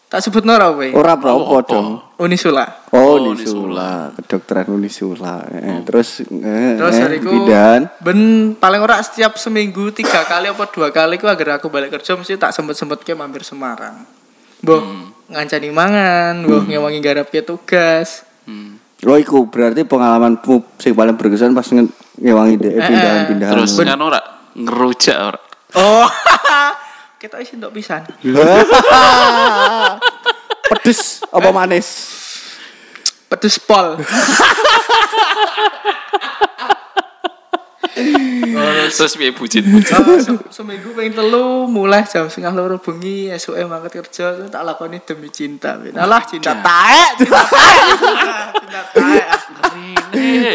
Tak 0.08 0.24
sebut 0.24 0.40
nora 0.42 0.72
we. 0.72 0.96
Ora 0.96 1.20
apa-apa 1.20 1.58
dong. 1.68 1.88
Unisula. 2.18 2.64
Oh, 2.90 3.20
Oh, 3.20 3.30
Unisula, 3.30 4.16
kedokteran 4.16 4.72
Unisula. 4.72 5.44
Eh, 5.52 5.84
terus 5.84 6.24
eh, 6.24 6.80
Terus 6.80 6.96
eh, 6.96 7.04
hariku 7.04 7.28
pindahan. 7.30 7.92
ben 8.00 8.20
paling 8.56 8.80
ora 8.80 8.98
setiap 8.98 9.36
seminggu 9.36 9.92
tiga 9.92 10.24
kali 10.24 10.48
apa 10.48 10.64
dua 10.66 10.90
kali 10.90 11.16
ku 11.16 11.28
agar 11.28 11.60
aku 11.60 11.68
balik 11.68 11.92
kerja 11.92 12.16
mesti 12.16 12.34
tak 12.36 12.50
sempet-sempet 12.50 13.04
ke 13.04 13.12
mampir 13.14 13.44
Semarang. 13.44 14.08
Boh, 14.58 14.80
ngancani 15.28 15.70
mangan, 15.70 16.40
boh 16.42 16.64
ngewangi 16.64 16.98
garap 16.98 17.28
ke 17.28 17.44
tugas. 17.44 18.24
Hmm. 18.48 18.80
Oh, 19.04 19.14
iku 19.14 19.46
berarti 19.46 19.84
pengalamanmu 19.84 20.80
sing 20.80 20.96
paling 20.96 21.14
berkesan 21.14 21.52
pas 21.52 21.68
nge- 21.68 21.92
ngewangi 22.18 22.56
deh 22.56 22.74
pindahan-pindahan. 22.74 23.54
Terus 23.54 23.76
kan 23.76 24.00
ora 24.00 24.24
ngerujak 24.56 25.18
ora. 25.20 25.40
Oh, 25.76 26.08
kita 27.18 27.42
isi 27.42 27.58
untuk 27.58 27.74
pisan. 27.74 28.06
Pedes 30.68 31.26
apa 31.28 31.50
manis? 31.50 31.88
Pedes 33.28 33.58
pol. 33.60 33.98
Terus 38.88 39.14
piye 39.18 39.32
bucin? 39.34 39.64
Se- 39.82 40.50
seminggu 40.54 40.94
pengen 40.94 41.14
telu 41.18 41.66
mulai 41.66 42.06
jam 42.06 42.30
setengah 42.30 42.54
loro 42.54 42.78
bengi 42.78 43.30
esuk 43.30 43.58
mangkat 43.66 44.02
kerja 44.02 44.48
tak 44.48 44.62
lakoni 44.64 45.02
demi 45.02 45.30
cinta 45.30 45.78
alah 45.78 46.22
cinta 46.24 46.54
taek 46.62 47.10
cinta 47.18 47.42
taek 47.42 47.82
cinta 48.62 48.82
taek 48.94 49.26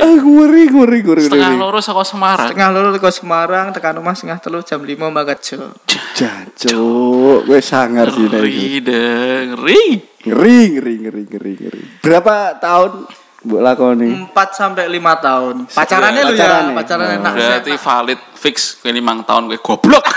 Aku 0.02 0.29
ngeri, 0.43 0.62
ngeri, 0.69 0.99
ngeri. 1.00 1.23
Setengah 1.26 1.50
ngeri. 1.50 1.61
loro 1.61 1.79
saka 1.79 2.02
Semarang. 2.02 2.49
setengah 2.50 2.69
loro 2.71 2.88
teko 2.91 3.09
Semarang 3.09 3.67
tekan 3.71 3.97
rumah 3.97 4.14
setengah 4.14 4.38
telu 4.38 4.61
jam 4.61 4.81
lima 4.81 5.07
mangkat 5.09 5.38
jo 5.43 5.73
Jancuk, 6.12 7.49
gue 7.49 7.61
sangar 7.61 8.12
sih. 8.12 8.29
Ngeri 8.29 8.81
ngeri. 8.85 9.83
Ngeri, 10.23 10.59
ngeri, 10.76 10.95
ngeri, 11.02 11.23
ngeri, 11.26 11.52
ngeri. 11.59 11.83
Berapa 11.99 12.57
tahun 12.57 13.09
mbok 13.43 13.59
lakoni? 13.59 14.07
empat 14.31 14.55
sampai 14.55 14.87
lima 14.87 15.19
tahun 15.19 15.67
pacarannya 15.67 16.23
lu 16.23 16.31
ya 16.31 16.47
Pacarannya. 16.47 16.73
pacarannya 16.79 17.19
Oh. 17.19 17.35
Berarti 17.35 17.73
valid 17.75 18.21
fix 18.38 18.79
kowe 18.79 18.91
limang 18.95 19.26
tahun 19.26 19.50
kowe 19.50 19.59
goblok. 19.59 20.07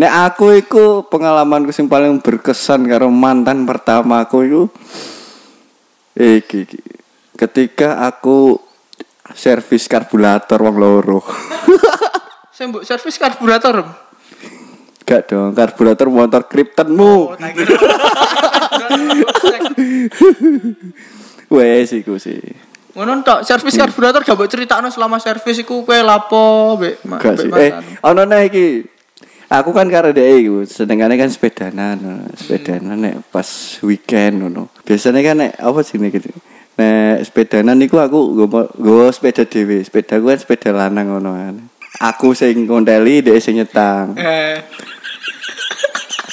Nek 0.00 0.12
aku 0.28 0.56
iku 0.56 1.04
pengalamanku 1.04 1.72
sing 1.72 1.84
paling 1.84 2.20
berkesan 2.20 2.88
karo 2.88 3.12
mantan 3.12 3.68
pertamaku 3.68 4.36
iku 4.44 4.62
iki, 6.20 6.68
iki. 6.68 6.80
ketika 7.40 8.04
aku 8.04 8.60
servis 9.32 9.88
karburator 9.88 10.60
wong 10.60 10.76
loro. 10.76 11.24
saya 12.54 12.68
mbok 12.68 12.84
servis 12.84 13.16
karburator. 13.16 13.80
Gak 15.08 15.32
dong, 15.32 15.56
karburator 15.56 16.06
motor 16.12 16.44
Kryptonmu. 16.44 17.34
Oh. 17.34 17.36
Wes 21.56 21.90
iku 21.96 22.20
sih. 22.20 22.38
Ngono 22.92 23.24
tok, 23.24 23.42
servis 23.48 23.80
karburator 23.80 24.20
gak 24.20 24.36
mbok 24.36 24.50
critakno 24.52 24.92
selama 24.92 25.16
servis 25.16 25.64
iku 25.64 25.88
kowe 25.88 25.98
lapo 26.04 26.76
mbek 26.76 27.00
Gak 27.16 27.34
sih. 27.40 27.50
Eh, 27.50 27.72
ono 28.04 28.28
nek 28.28 28.52
iki. 28.52 28.99
Aku 29.50 29.74
kan 29.74 29.90
karo 29.90 30.14
dhek 30.14 30.46
iku, 30.46 30.62
senengane 30.62 31.18
kan 31.18 31.26
sepedanan, 31.26 31.98
no. 31.98 32.22
sepedanan 32.38 33.02
nek 33.02 33.18
pas 33.34 33.50
weekend 33.82 34.46
ngono. 34.46 34.70
Biasanya 34.86 35.20
kan 35.26 35.36
nek 35.42 35.58
apa 35.58 35.80
sih 35.82 35.98
nek 35.98 36.14
gitu. 36.14 36.30
Nek 36.78 37.26
sepedanan 37.26 37.74
niku 37.74 37.98
aku 37.98 38.30
nggo 38.38 38.46
nggo 38.78 39.10
sepeda 39.10 39.42
dhewe. 39.42 39.82
Sepeda 39.82 40.22
ku 40.22 40.30
kan 40.30 40.38
sepeda 40.38 40.70
lanang 40.70 41.10
ngono 41.10 41.34
kan. 41.34 41.54
Aku 41.98 42.30
sing 42.30 42.70
ngonteli, 42.70 43.26
dhek 43.26 43.42
sing 43.42 43.58
nyetang. 43.58 44.14
Eh, 44.14 44.62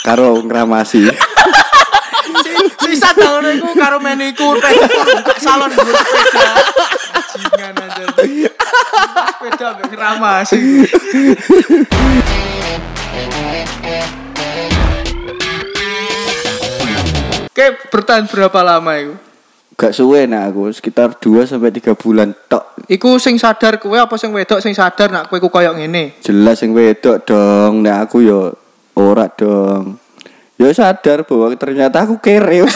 Karo 0.05 0.38
ngramasi. 0.45 1.09
si- 2.45 2.69
sisa 2.86 3.17
tahun 3.17 3.50
iku 3.57 3.74
karo 3.74 3.97
meniku 3.97 4.62
salon 5.41 5.74
nggo 5.74 5.89
sepeda. 5.89 6.50
Jingan 7.33 7.74
aja. 7.81 8.03
Sepeda 9.41 9.74
mbek 9.74 9.89
bertahan 18.08 18.24
berapa 18.32 18.60
lama 18.64 18.96
itu? 18.96 19.20
Gak 19.76 19.92
suwe 19.92 20.24
nak 20.32 20.56
aku, 20.56 20.72
sekitar 20.72 21.20
2 21.20 21.44
sampai 21.44 21.76
3 21.76 21.92
bulan 22.00 22.32
tok. 22.48 22.88
Iku 22.88 23.20
sing 23.20 23.36
sadar 23.36 23.84
kowe 23.84 24.00
apa 24.00 24.16
sing 24.16 24.32
wedok 24.32 24.64
sing 24.64 24.72
sadar 24.72 25.12
nak 25.12 25.28
kowe 25.28 25.36
ku 25.44 25.52
koyo 25.52 25.76
ngene? 25.76 26.16
Jelas 26.24 26.64
sing 26.64 26.72
wedok 26.72 27.28
dong, 27.28 27.84
nek 27.84 28.08
aku 28.08 28.24
yo 28.24 28.56
ora 28.96 29.28
dong. 29.28 30.00
Yo 30.56 30.72
sadar 30.72 31.28
bahwa 31.28 31.52
ternyata 31.60 32.08
aku 32.08 32.18
kere. 32.24 32.64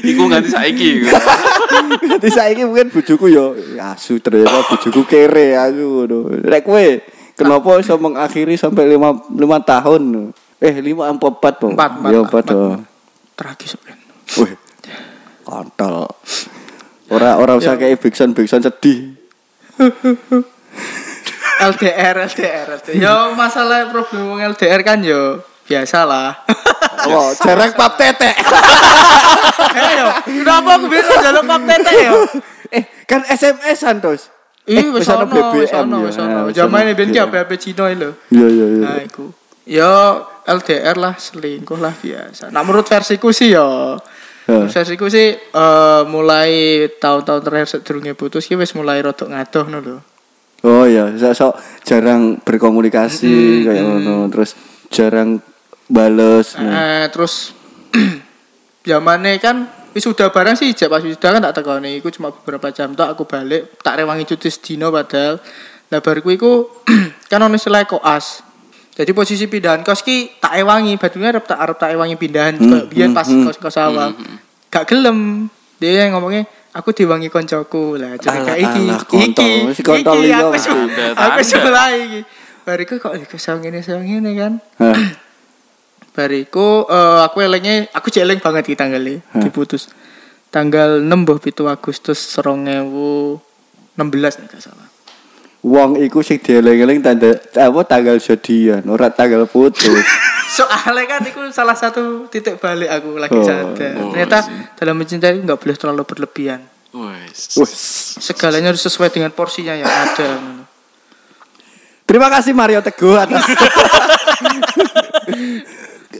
Iku 0.00 0.22
nganti 0.26 0.48
saiki. 0.50 1.04
iku. 1.04 1.14
Nanti 2.10 2.28
saiki 2.32 2.64
mungkin 2.64 2.88
bojoku 2.90 3.28
yo 3.28 3.54
asu 3.76 4.18
ternyata 4.24 4.66
bojoku 4.66 5.04
kere 5.04 5.52
aku 5.54 5.84
ngono. 6.08 6.18
Nek 6.42 6.64
kowe 6.64 6.86
kenapa 7.36 7.76
iso 7.76 7.94
mengakhiri 8.00 8.56
sampai 8.56 8.88
5 8.88 9.36
5 9.36 9.36
tahun? 9.68 10.32
Eh 10.60 10.76
5 10.76 10.92
apa 11.00 11.28
4, 11.40 11.60
Po? 11.60 11.66
Empat, 11.72 11.90
empat, 11.96 12.10
Yo 12.12 12.20
empat, 12.28 12.44
4 12.44 12.52
dong. 12.52 12.84
Tragis 13.32 13.72
kan. 13.80 13.96
Wih. 14.44 14.54
Kontol. 15.42 16.04
Ora 17.10 17.40
ora 17.40 17.56
usah 17.56 17.74
kayak 17.80 17.98
Bigson 17.98 18.36
Bigson 18.36 18.62
sedih. 18.62 19.16
LDR, 21.60 22.14
LDR, 22.28 22.66
LDR. 22.80 22.96
Yo 22.96 23.14
masalah 23.36 23.88
problem 23.92 24.40
LDR 24.40 24.80
kan 24.80 25.00
yo 25.04 25.44
biasa 25.68 26.08
lah. 26.08 26.40
Oh, 27.08 27.32
jarang 27.44 27.72
pap 27.76 28.00
tete. 28.00 28.32
Ayo, 29.76 30.06
kenapa 30.40 30.80
aku 30.80 30.86
bisa 30.88 31.14
jalur 31.20 31.44
pap 31.44 31.62
tete 31.68 31.92
yo? 32.00 32.12
eh, 32.72 32.84
kan 33.04 33.24
SMS 33.28 33.78
Santos. 33.80 34.32
Ih, 34.68 34.92
wis 34.92 35.08
ana 35.08 35.24
ono, 35.26 35.56
wis 35.56 35.72
ono, 35.72 35.96
wis 36.06 36.16
ono. 36.20 36.52
Zaman 36.52 36.86
ini 36.86 36.92
ben 36.94 37.10
ki 37.10 37.18
HP 37.18 37.50
Cino 37.58 37.88
lho. 37.90 38.10
Iya 38.30 38.46
iya 38.46 38.66
iya. 38.70 38.84
Nah, 38.86 38.98
iku. 39.02 39.24
Yo 39.66 39.92
LDR 40.50 40.96
lah 40.98 41.14
selingkuh 41.14 41.78
lah 41.78 41.94
biasa. 41.94 42.50
Nah, 42.50 42.66
menurut 42.66 42.86
versiku 42.90 43.30
sih 43.30 43.54
yo 43.54 43.94
Heeh. 44.50 44.66
versiku 44.66 45.06
sih 45.06 45.38
eh, 45.38 46.02
mulai 46.10 46.50
tahun-tahun 46.98 47.42
terakhir 47.46 47.68
sedurunge 47.70 48.18
putus 48.18 48.50
ki 48.50 48.58
wis 48.58 48.74
mulai 48.74 48.98
rodok 48.98 49.30
ngadoh 49.30 49.64
no 49.70 49.78
lho. 49.78 49.98
Oh 50.60 50.84
iya, 50.84 51.08
sok 51.16 51.32
sok 51.32 51.52
jarang 51.88 52.36
berkomunikasi 52.44 53.64
kayak 53.64 53.80
ngono, 53.80 54.28
terus 54.28 54.58
jarang 54.92 55.40
bales. 55.88 56.58
Nah. 56.58 57.06
Eh, 57.06 57.06
terus 57.08 57.56
zamannya 58.88 59.40
kan 59.40 59.80
wis 59.90 60.06
sudah 60.06 60.30
barang 60.30 60.54
sih 60.54 60.70
ijak 60.70 60.86
pas 60.86 61.02
sudah 61.02 61.30
kan 61.34 61.42
tak 61.42 61.54
tekoni 61.62 61.98
iku 61.98 62.14
cuma 62.14 62.30
beberapa 62.30 62.70
jam 62.70 62.94
tok 62.94 63.10
aku 63.10 63.26
balik 63.26 63.74
tak 63.82 63.98
rewangi 63.98 64.22
cuti 64.22 64.46
sedino 64.46 64.94
padahal 64.94 65.42
nah 65.90 65.98
bariku 65.98 66.30
iku 66.30 66.52
kan 67.30 67.42
ono 67.42 67.58
istilah 67.58 67.82
koas 67.90 68.46
jadi 69.00 69.16
posisi 69.16 69.48
pindahan 69.48 69.80
kos 69.80 70.04
ki 70.04 70.36
tak 70.44 70.60
ewangi 70.60 71.00
batunya 71.00 71.32
arep 71.32 71.48
tak 71.48 71.56
arep 71.56 71.76
tak 71.80 71.96
ewangi 71.96 72.20
pindahan 72.20 72.60
hmm, 72.60 72.92
biyen 72.92 73.16
pas 73.16 73.24
kos 73.24 73.56
kos 73.56 73.80
awal. 73.80 74.12
Gak 74.68 74.92
gelem. 74.92 75.48
Dia 75.80 76.04
yang 76.04 76.20
ngomongnya 76.20 76.44
aku 76.76 76.92
diwangi 76.92 77.32
koncoku. 77.32 77.96
Lah 77.96 78.20
curiga 78.20 78.52
Alah, 78.52 78.60
iki. 78.60 78.84
iki 79.24 79.48
Mesti 79.64 79.80
kontol 79.80 80.20
iki 80.20 80.36
aku 80.36 80.58
su- 80.60 80.92
aku 81.16 81.40
mulai 81.64 81.94
iki. 82.04 82.20
Bariku 82.60 82.92
kok 83.00 83.16
iku 83.16 83.40
sang 83.40 83.64
ini 83.64 83.80
sang 83.80 84.04
ini 84.04 84.36
kan. 84.36 84.60
Bariku 86.20 86.84
eh, 86.84 87.18
aku 87.24 87.40
elengnya 87.40 87.88
aku 87.96 88.12
cek 88.12 88.20
eleng 88.20 88.44
banget 88.44 88.68
ki 88.68 88.76
tanggalnya 88.76 89.24
diputus. 89.40 89.88
Tanggal 90.52 91.00
6 91.00 91.08
boh 91.24 91.40
7 91.40 91.56
Agustus 91.72 92.20
2016 92.36 93.40
nek 94.44 94.46
gak 94.52 94.60
salah. 94.60 94.99
Wong 95.60 96.00
iku 96.00 96.24
sing 96.24 96.40
dieling-eling 96.40 97.04
tanda 97.04 97.36
apa 97.36 97.80
tanggal 97.84 98.16
jadian, 98.16 98.80
ora 98.88 99.12
tanggal 99.12 99.44
putus. 99.44 100.00
Soalnya 100.56 101.04
kan 101.06 101.20
itu 101.22 101.40
salah 101.52 101.76
satu 101.76 102.26
titik 102.26 102.56
balik 102.56 102.88
aku 102.88 103.20
lagi 103.20 103.36
Oh, 103.36 103.44
sadar. 103.44 103.92
oh, 104.00 104.10
Ternyata 104.10 104.38
sih. 104.40 104.56
dalam 104.74 104.96
mencintai 104.96 105.36
itu 105.36 105.44
nggak 105.44 105.60
boleh 105.60 105.76
terlalu 105.76 106.02
berlebihan. 106.02 106.60
Wes. 106.90 107.54
Wes. 107.54 107.72
Segalanya 108.18 108.72
harus 108.72 108.82
sesuai 108.82 109.12
dengan 109.12 109.30
porsinya 109.30 109.76
yang 109.76 109.86
ada. 109.86 110.28
Terima 112.02 112.26
kasih 112.26 112.50
Mario 112.50 112.80
Teguh 112.80 113.14
atas. 113.14 113.44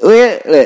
Weh, 0.01 0.33
le. 0.47 0.65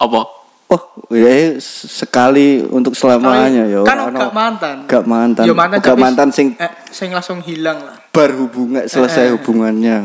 Apa? 0.00 0.39
Oh, 0.70 0.82
ya 1.10 1.58
sekali 1.58 2.62
untuk 2.62 2.94
selamanya 2.94 3.66
ya. 3.66 3.82
kan 3.82 4.06
gak 4.14 4.30
mantan. 4.30 4.76
Gak 4.86 5.02
mantan. 5.02 5.42
Ya 5.42 5.50
mantan 5.50 5.82
gak 5.82 5.98
mantan 5.98 6.28
sing 6.30 6.54
eh, 6.62 6.70
sing 6.94 7.10
langsung 7.10 7.42
hilang 7.42 7.82
lah. 7.82 7.98
berhubungan 8.14 8.86
selesai 8.86 9.34
hubungannya. 9.34 9.96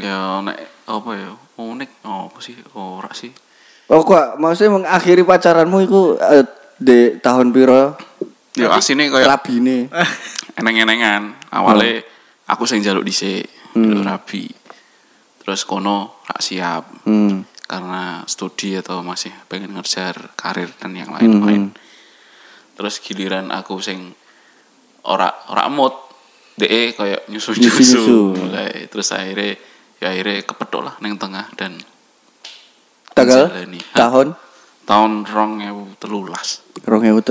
Ya 0.00 0.40
nek 0.40 0.58
apa 0.88 1.10
ya? 1.12 1.30
Unik 1.60 1.90
oh, 2.08 2.32
apa 2.32 2.38
sih? 2.40 2.56
Ora 2.72 3.12
sih. 3.12 3.36
Oh 3.92 4.00
kok 4.00 4.40
maksudnya 4.40 4.80
mengakhiri 4.80 5.28
pacaranmu 5.28 5.78
itu 5.84 6.16
eh, 6.16 6.48
di 6.80 7.20
tahun 7.20 7.52
piro? 7.52 7.92
Ya 8.56 8.72
asine 8.72 9.12
koyo 9.12 9.28
Rabine. 9.28 9.92
eneng-enengan. 10.58 11.52
Awalnya 11.52 12.00
aku 12.48 12.64
sing 12.64 12.80
njaluk 12.80 13.04
dhisik, 13.04 13.44
njaluk 13.76 14.08
rabi. 14.08 14.48
Terus 15.44 15.68
kono 15.68 16.24
rak 16.24 16.40
siap 16.40 17.04
Hmm. 17.04 17.44
Karena 17.64 18.22
studi 18.28 18.76
atau 18.76 19.00
masih 19.00 19.32
pengen 19.48 19.72
ngejar 19.72 20.36
karir 20.36 20.70
dan 20.76 20.92
yang 20.92 21.10
lain-lain. 21.12 21.72
Terus 22.74 23.00
giliran 23.00 23.48
aku 23.54 23.80
sing 23.80 24.12
ora 25.04 25.32
ora 25.48 25.68
mood 25.72 25.94
DE 26.54 26.94
kayak 26.94 27.26
Nyusu-nyusu. 27.26 27.66
nyusu-nyusu. 27.66 28.18
Mulai 28.38 28.86
terus 28.86 29.10
akhirnya 29.10 29.58
ya 29.98 30.12
akhirnya 30.12 30.44
kepethuk 30.44 30.82
lah 30.84 30.94
neng 31.00 31.16
tengah 31.16 31.48
dan 31.56 31.80
Tanggal 33.14 33.46
tahun 33.94 34.34
tahun 34.84 35.12
rong 35.22 35.62
ewu 35.62 35.84
telulas 36.02 36.66
2013 36.82 37.30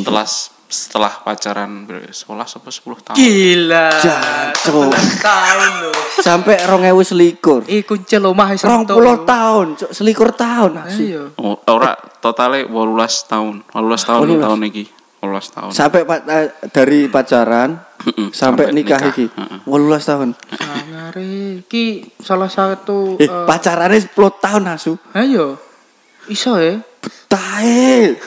setelah 0.00 0.24
setelah 0.68 1.08
pacaran 1.18 1.82
sekolah 2.06 2.44
sampai 2.44 2.68
10 2.68 2.84
tahun 3.02 3.16
Gila. 3.16 3.88
Jancuk. 3.98 4.92
11 4.92 5.24
tahun 5.24 5.72
loh. 5.82 5.96
sampai 6.20 6.54
2000 6.60 7.08
selikur. 7.08 7.60
Ih 7.64 7.82
kunci 7.82 8.14
omah 8.14 8.52
wis 8.52 8.60
Rong 8.62 8.84
entuk, 8.84 8.94
puluh 8.94 9.16
lho. 9.16 9.24
tahun, 9.24 9.66
cuk, 9.74 9.90
selikur 9.90 10.28
tahun 10.30 10.84
asu. 10.84 11.02
Ayo. 11.02 11.22
oh, 11.36 11.56
ora 11.66 11.96
totalnya 12.20 12.68
18 12.68 12.84
tahun 13.26 13.54
18 13.66 13.80
tahun 14.04 14.24
18. 14.28 14.44
tahun 14.44 14.60
iki 14.68 14.84
18 15.18 15.50
tahun 15.50 15.70
Sampai 15.72 16.00
pa- 16.04 16.22
eh, 16.22 16.48
dari 16.68 17.00
pacaran 17.08 17.70
sampai, 18.30 18.30
sampai 18.30 18.64
nikah, 18.70 19.00
nikah. 19.00 19.10
iki. 19.10 19.26
Heeh. 19.26 19.58
18 19.64 20.04
tahun. 20.04 20.28
Sangare 20.52 21.34
ki 21.64 21.84
salah 22.18 22.46
satu 22.46 23.16
Eh, 23.16 23.24
eh, 23.24 23.44
pacarannya 23.44 23.98
10 23.98 24.12
tahun 24.36 24.64
asu. 24.68 25.00
ayo. 25.12 25.56
Iso 26.28 26.54
ya. 26.54 26.76
Betahe. 27.00 28.20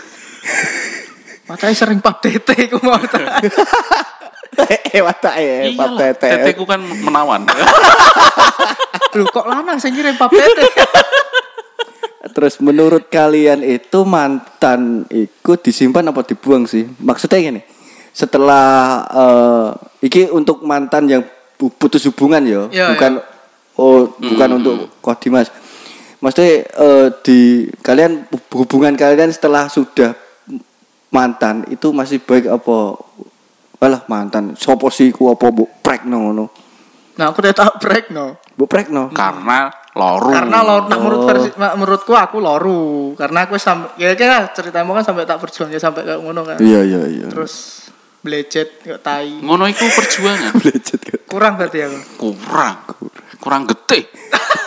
Matanya 1.51 1.75
sering 1.75 1.99
pap 1.99 2.23
tete 2.23 2.55
ku 2.71 2.79
mau 2.79 2.95
tak. 3.03 3.43
Eh, 4.91 4.99
watake, 4.99 5.71
Pak 5.79 5.87
Iyalah, 5.87 6.11
Tete. 6.11 6.27
teteku 6.27 6.67
kan 6.67 6.83
menawan 6.83 7.47
Loh 9.15 9.27
kok 9.31 9.47
lanang 9.47 9.79
sing 9.79 9.95
ngirim 9.95 10.19
pap 10.19 10.27
tete. 10.27 10.67
Terus 12.35 12.59
menurut 12.59 13.07
kalian 13.07 13.63
itu 13.63 14.03
mantan 14.03 15.07
itu 15.07 15.51
disimpan 15.55 16.11
apa 16.11 16.27
dibuang 16.27 16.67
sih? 16.67 16.83
Maksudnya 16.99 17.39
gini, 17.39 17.61
setelah 18.11 18.67
eh, 19.07 19.67
iki 20.03 20.27
untuk 20.29 20.67
mantan 20.67 21.07
yang 21.07 21.23
pu- 21.55 21.71
putus 21.71 22.03
hubungan 22.11 22.43
ya, 22.43 22.61
Iya, 22.67 22.85
bukan 22.91 23.11
oh 23.79 24.11
bukan 24.19 24.49
untuk 24.59 24.75
Kodimas. 24.99 25.47
Maksudnya 26.19 26.67
eh, 26.67 27.07
di 27.23 27.39
kalian 27.79 28.27
hubungan 28.51 28.99
kalian 28.99 29.31
setelah 29.31 29.71
sudah 29.71 30.11
mantan 31.12 31.67
itu 31.67 31.91
masih 31.91 32.24
baik 32.24 32.47
apa? 32.47 32.95
Walah 33.78 34.06
mantan, 34.06 34.54
sopo 34.54 34.93
sih 34.93 35.10
ku 35.10 35.34
apa 35.34 35.50
mbok 35.50 35.82
prek 35.82 36.06
ngono. 36.06 36.45
Nah, 37.12 37.34
aku 37.34 37.41
udah 37.43 37.54
tak 37.54 37.82
break 37.82 38.13
no. 38.13 38.39
Bu 38.56 38.69
prekno. 38.69 39.10
karena 39.12 39.67
loru 39.91 40.32
Karena 40.32 40.58
lo 40.63 40.88
nak 40.88 41.00
menurut 41.02 41.19
Oh. 41.21 41.28
versi 41.28 41.50
nak 41.58 41.74
menurutku 41.76 42.13
aku 42.13 42.38
loru. 42.39 43.12
Karena 43.17 43.43
aku 43.50 43.58
sampai 43.58 43.97
ya 43.97 44.13
kira 44.13 44.54
ceritamu 44.54 44.93
kan 44.93 45.04
sampai 45.04 45.26
tak 45.26 45.41
berjuang 45.41 45.74
ya 45.74 45.82
sampai 45.82 46.06
kayak 46.06 46.21
ngono 46.21 46.41
kan. 46.45 46.58
Iya 46.62 46.82
iya 46.86 47.02
iya. 47.10 47.28
Terus 47.28 47.86
belecet 48.21 48.86
kayak 48.86 49.02
tai. 49.02 49.34
ngono 49.41 49.65
iku 49.65 49.82
perjuangan 49.82 50.54
Lecet 50.69 51.02
kan. 51.02 51.19
Kurang 51.26 51.54
berarti 51.58 51.80
aku. 51.84 52.00
kurang 52.21 52.76
kurang 53.41 53.62
getih 53.65 54.06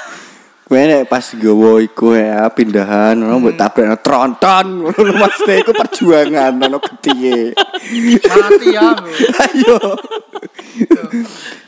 Kowe 0.65 0.81
nek 0.81 1.13
pas 1.13 1.21
gowo 1.37 1.77
iku 1.77 2.17
ya 2.17 2.49
pindahan 2.49 3.21
ono 3.21 3.37
mbok 3.37 3.53
tabrak 3.53 4.01
tronton 4.01 4.81
ngono 4.81 5.13
maksudnya 5.13 5.61
iku 5.61 5.77
perjuangan 5.77 6.57
ono 6.57 6.81
getihe. 6.81 7.53
Mati 8.25 8.73
ya. 8.73 8.97
Ayo. 9.45 9.77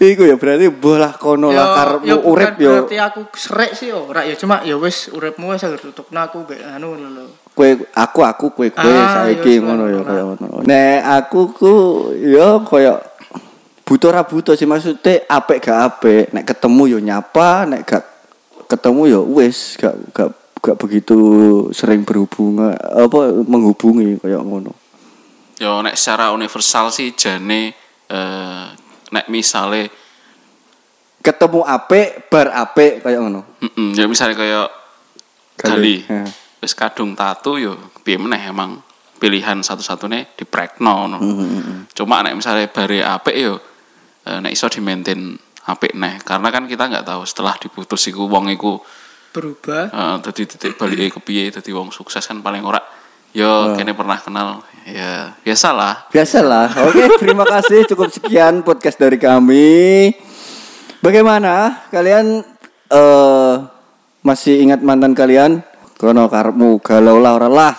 Iku 0.01 0.25
ya 0.25 0.41
berarti 0.41 0.73
bolah 0.73 1.13
kono 1.21 1.53
lah 1.53 1.77
karepmu 1.77 2.25
urip 2.25 2.57
yo. 2.57 2.89
Berarti 2.89 2.97
aku 2.97 3.21
serek 3.37 3.77
sih 3.77 3.93
ora 3.93 4.25
ya 4.25 4.33
cuma 4.33 4.65
ya 4.65 4.81
wis 4.81 5.13
uripmu 5.13 5.53
wis 5.53 5.61
agar 5.69 5.77
tutupna 5.77 6.33
aku 6.33 6.49
mbek 6.49 6.65
anu 6.65 6.97
lho. 6.97 7.53
Kowe 7.53 7.69
aku 7.93 8.21
aku 8.25 8.47
kowe 8.57 8.69
kowe 8.73 8.97
Ah, 8.97 9.29
saiki 9.29 9.61
ngono 9.61 9.93
ya 9.93 10.01
kaya 10.09 10.25
ngono. 10.25 10.65
Nek 10.65 10.99
aku 11.05 11.53
ku 11.53 11.73
yo 12.17 12.65
kaya 12.65 12.97
butuh 13.85 14.09
ra 14.09 14.25
butuh 14.25 14.57
sih 14.57 14.65
maksudnya 14.65 15.29
apik 15.29 15.69
gak 15.69 15.79
apik 15.85 16.33
nek 16.33 16.49
ketemu 16.49 16.97
yo 16.97 16.99
nyapa 16.99 17.69
nek 17.69 17.85
gak 17.85 18.16
ketemu 18.67 19.03
yo 19.09 19.21
wis 19.25 19.79
gak 19.79 19.95
gak 20.11 20.31
gak 20.59 20.77
begitu 20.77 21.17
sering 21.71 22.03
berhubungan 22.03 22.75
apa 22.75 23.19
menghubungi 23.47 24.19
kayak 24.19 24.43
ngono. 24.43 24.75
yo 25.57 25.81
nek 25.81 25.95
secara 25.95 26.35
universal 26.35 26.91
sih 26.91 27.15
jane 27.15 27.73
eh, 28.11 28.67
nek 29.11 29.27
misale 29.31 30.07
Ketemu 31.23 31.67
apik 31.67 32.31
bar 32.31 32.55
apik 32.55 33.03
kayak 33.03 33.19
ngono. 33.19 33.43
mm 33.59 33.99
ya 33.99 34.07
misalnya 34.07 34.39
kayak 34.39 34.69
Gali. 35.59 36.05
Gali 36.07 36.27
Ya. 36.63 36.71
kadung 36.75 37.15
tatu 37.15 37.59
yo 37.59 37.75
piye 38.03 38.19
meneh 38.19 38.51
emang 38.51 38.83
pilihan 39.19 39.59
satu-satunya 39.63 40.35
di 40.35 40.43
prekno 40.47 41.07
no. 41.07 41.19
Hmm, 41.19 41.87
Cuma 41.95 42.23
nek 42.23 42.35
misalnya 42.35 42.67
bare 42.71 43.03
apik 43.03 43.35
yo 43.39 43.59
eh, 44.23 44.39
nek 44.39 44.51
iso 44.55 44.67
di 44.71 44.79
maintain 44.83 45.35
apik 45.67 45.99
neh 45.99 46.23
karena 46.23 46.49
kan 46.55 46.65
kita 46.71 46.87
nggak 46.87 47.05
tahu 47.05 47.23
setelah 47.27 47.59
diputus 47.59 48.07
iku 48.07 48.31
wong 48.31 48.49
iku 48.55 48.79
Berubah. 49.35 49.91
eh, 49.91 50.15
dadi 50.23 50.43
titik 50.47 50.79
balik 50.79 51.19
kepiye 51.21 51.51
dadi 51.51 51.75
wong 51.75 51.91
sukses 51.91 52.23
kan 52.23 52.41
paling 52.41 52.63
ora 52.63 52.81
yo 53.37 53.77
kene 53.77 53.93
pernah 53.93 54.17
kenal 54.17 54.49
ya 54.87 55.35
biasalah 55.45 56.09
Biasalah. 56.09 56.73
Oke, 56.89 57.05
terima 57.23 57.43
kasih. 57.45 57.85
Cukup 57.91 58.09
sekian 58.09 58.63
podcast 58.63 58.97
dari 58.97 59.19
kami. 59.19 60.15
Bagaimana 61.03 61.85
kalian 61.93 62.41
eh 62.89 63.55
masih 64.23 64.63
ingat 64.63 64.81
mantan 64.81 65.13
kalian? 65.13 65.61
Kono 65.99 66.31
karepmu 66.31 66.81
galau 66.81 67.19
lah 67.21 67.37
ora 67.37 67.49
lah. 67.51 67.75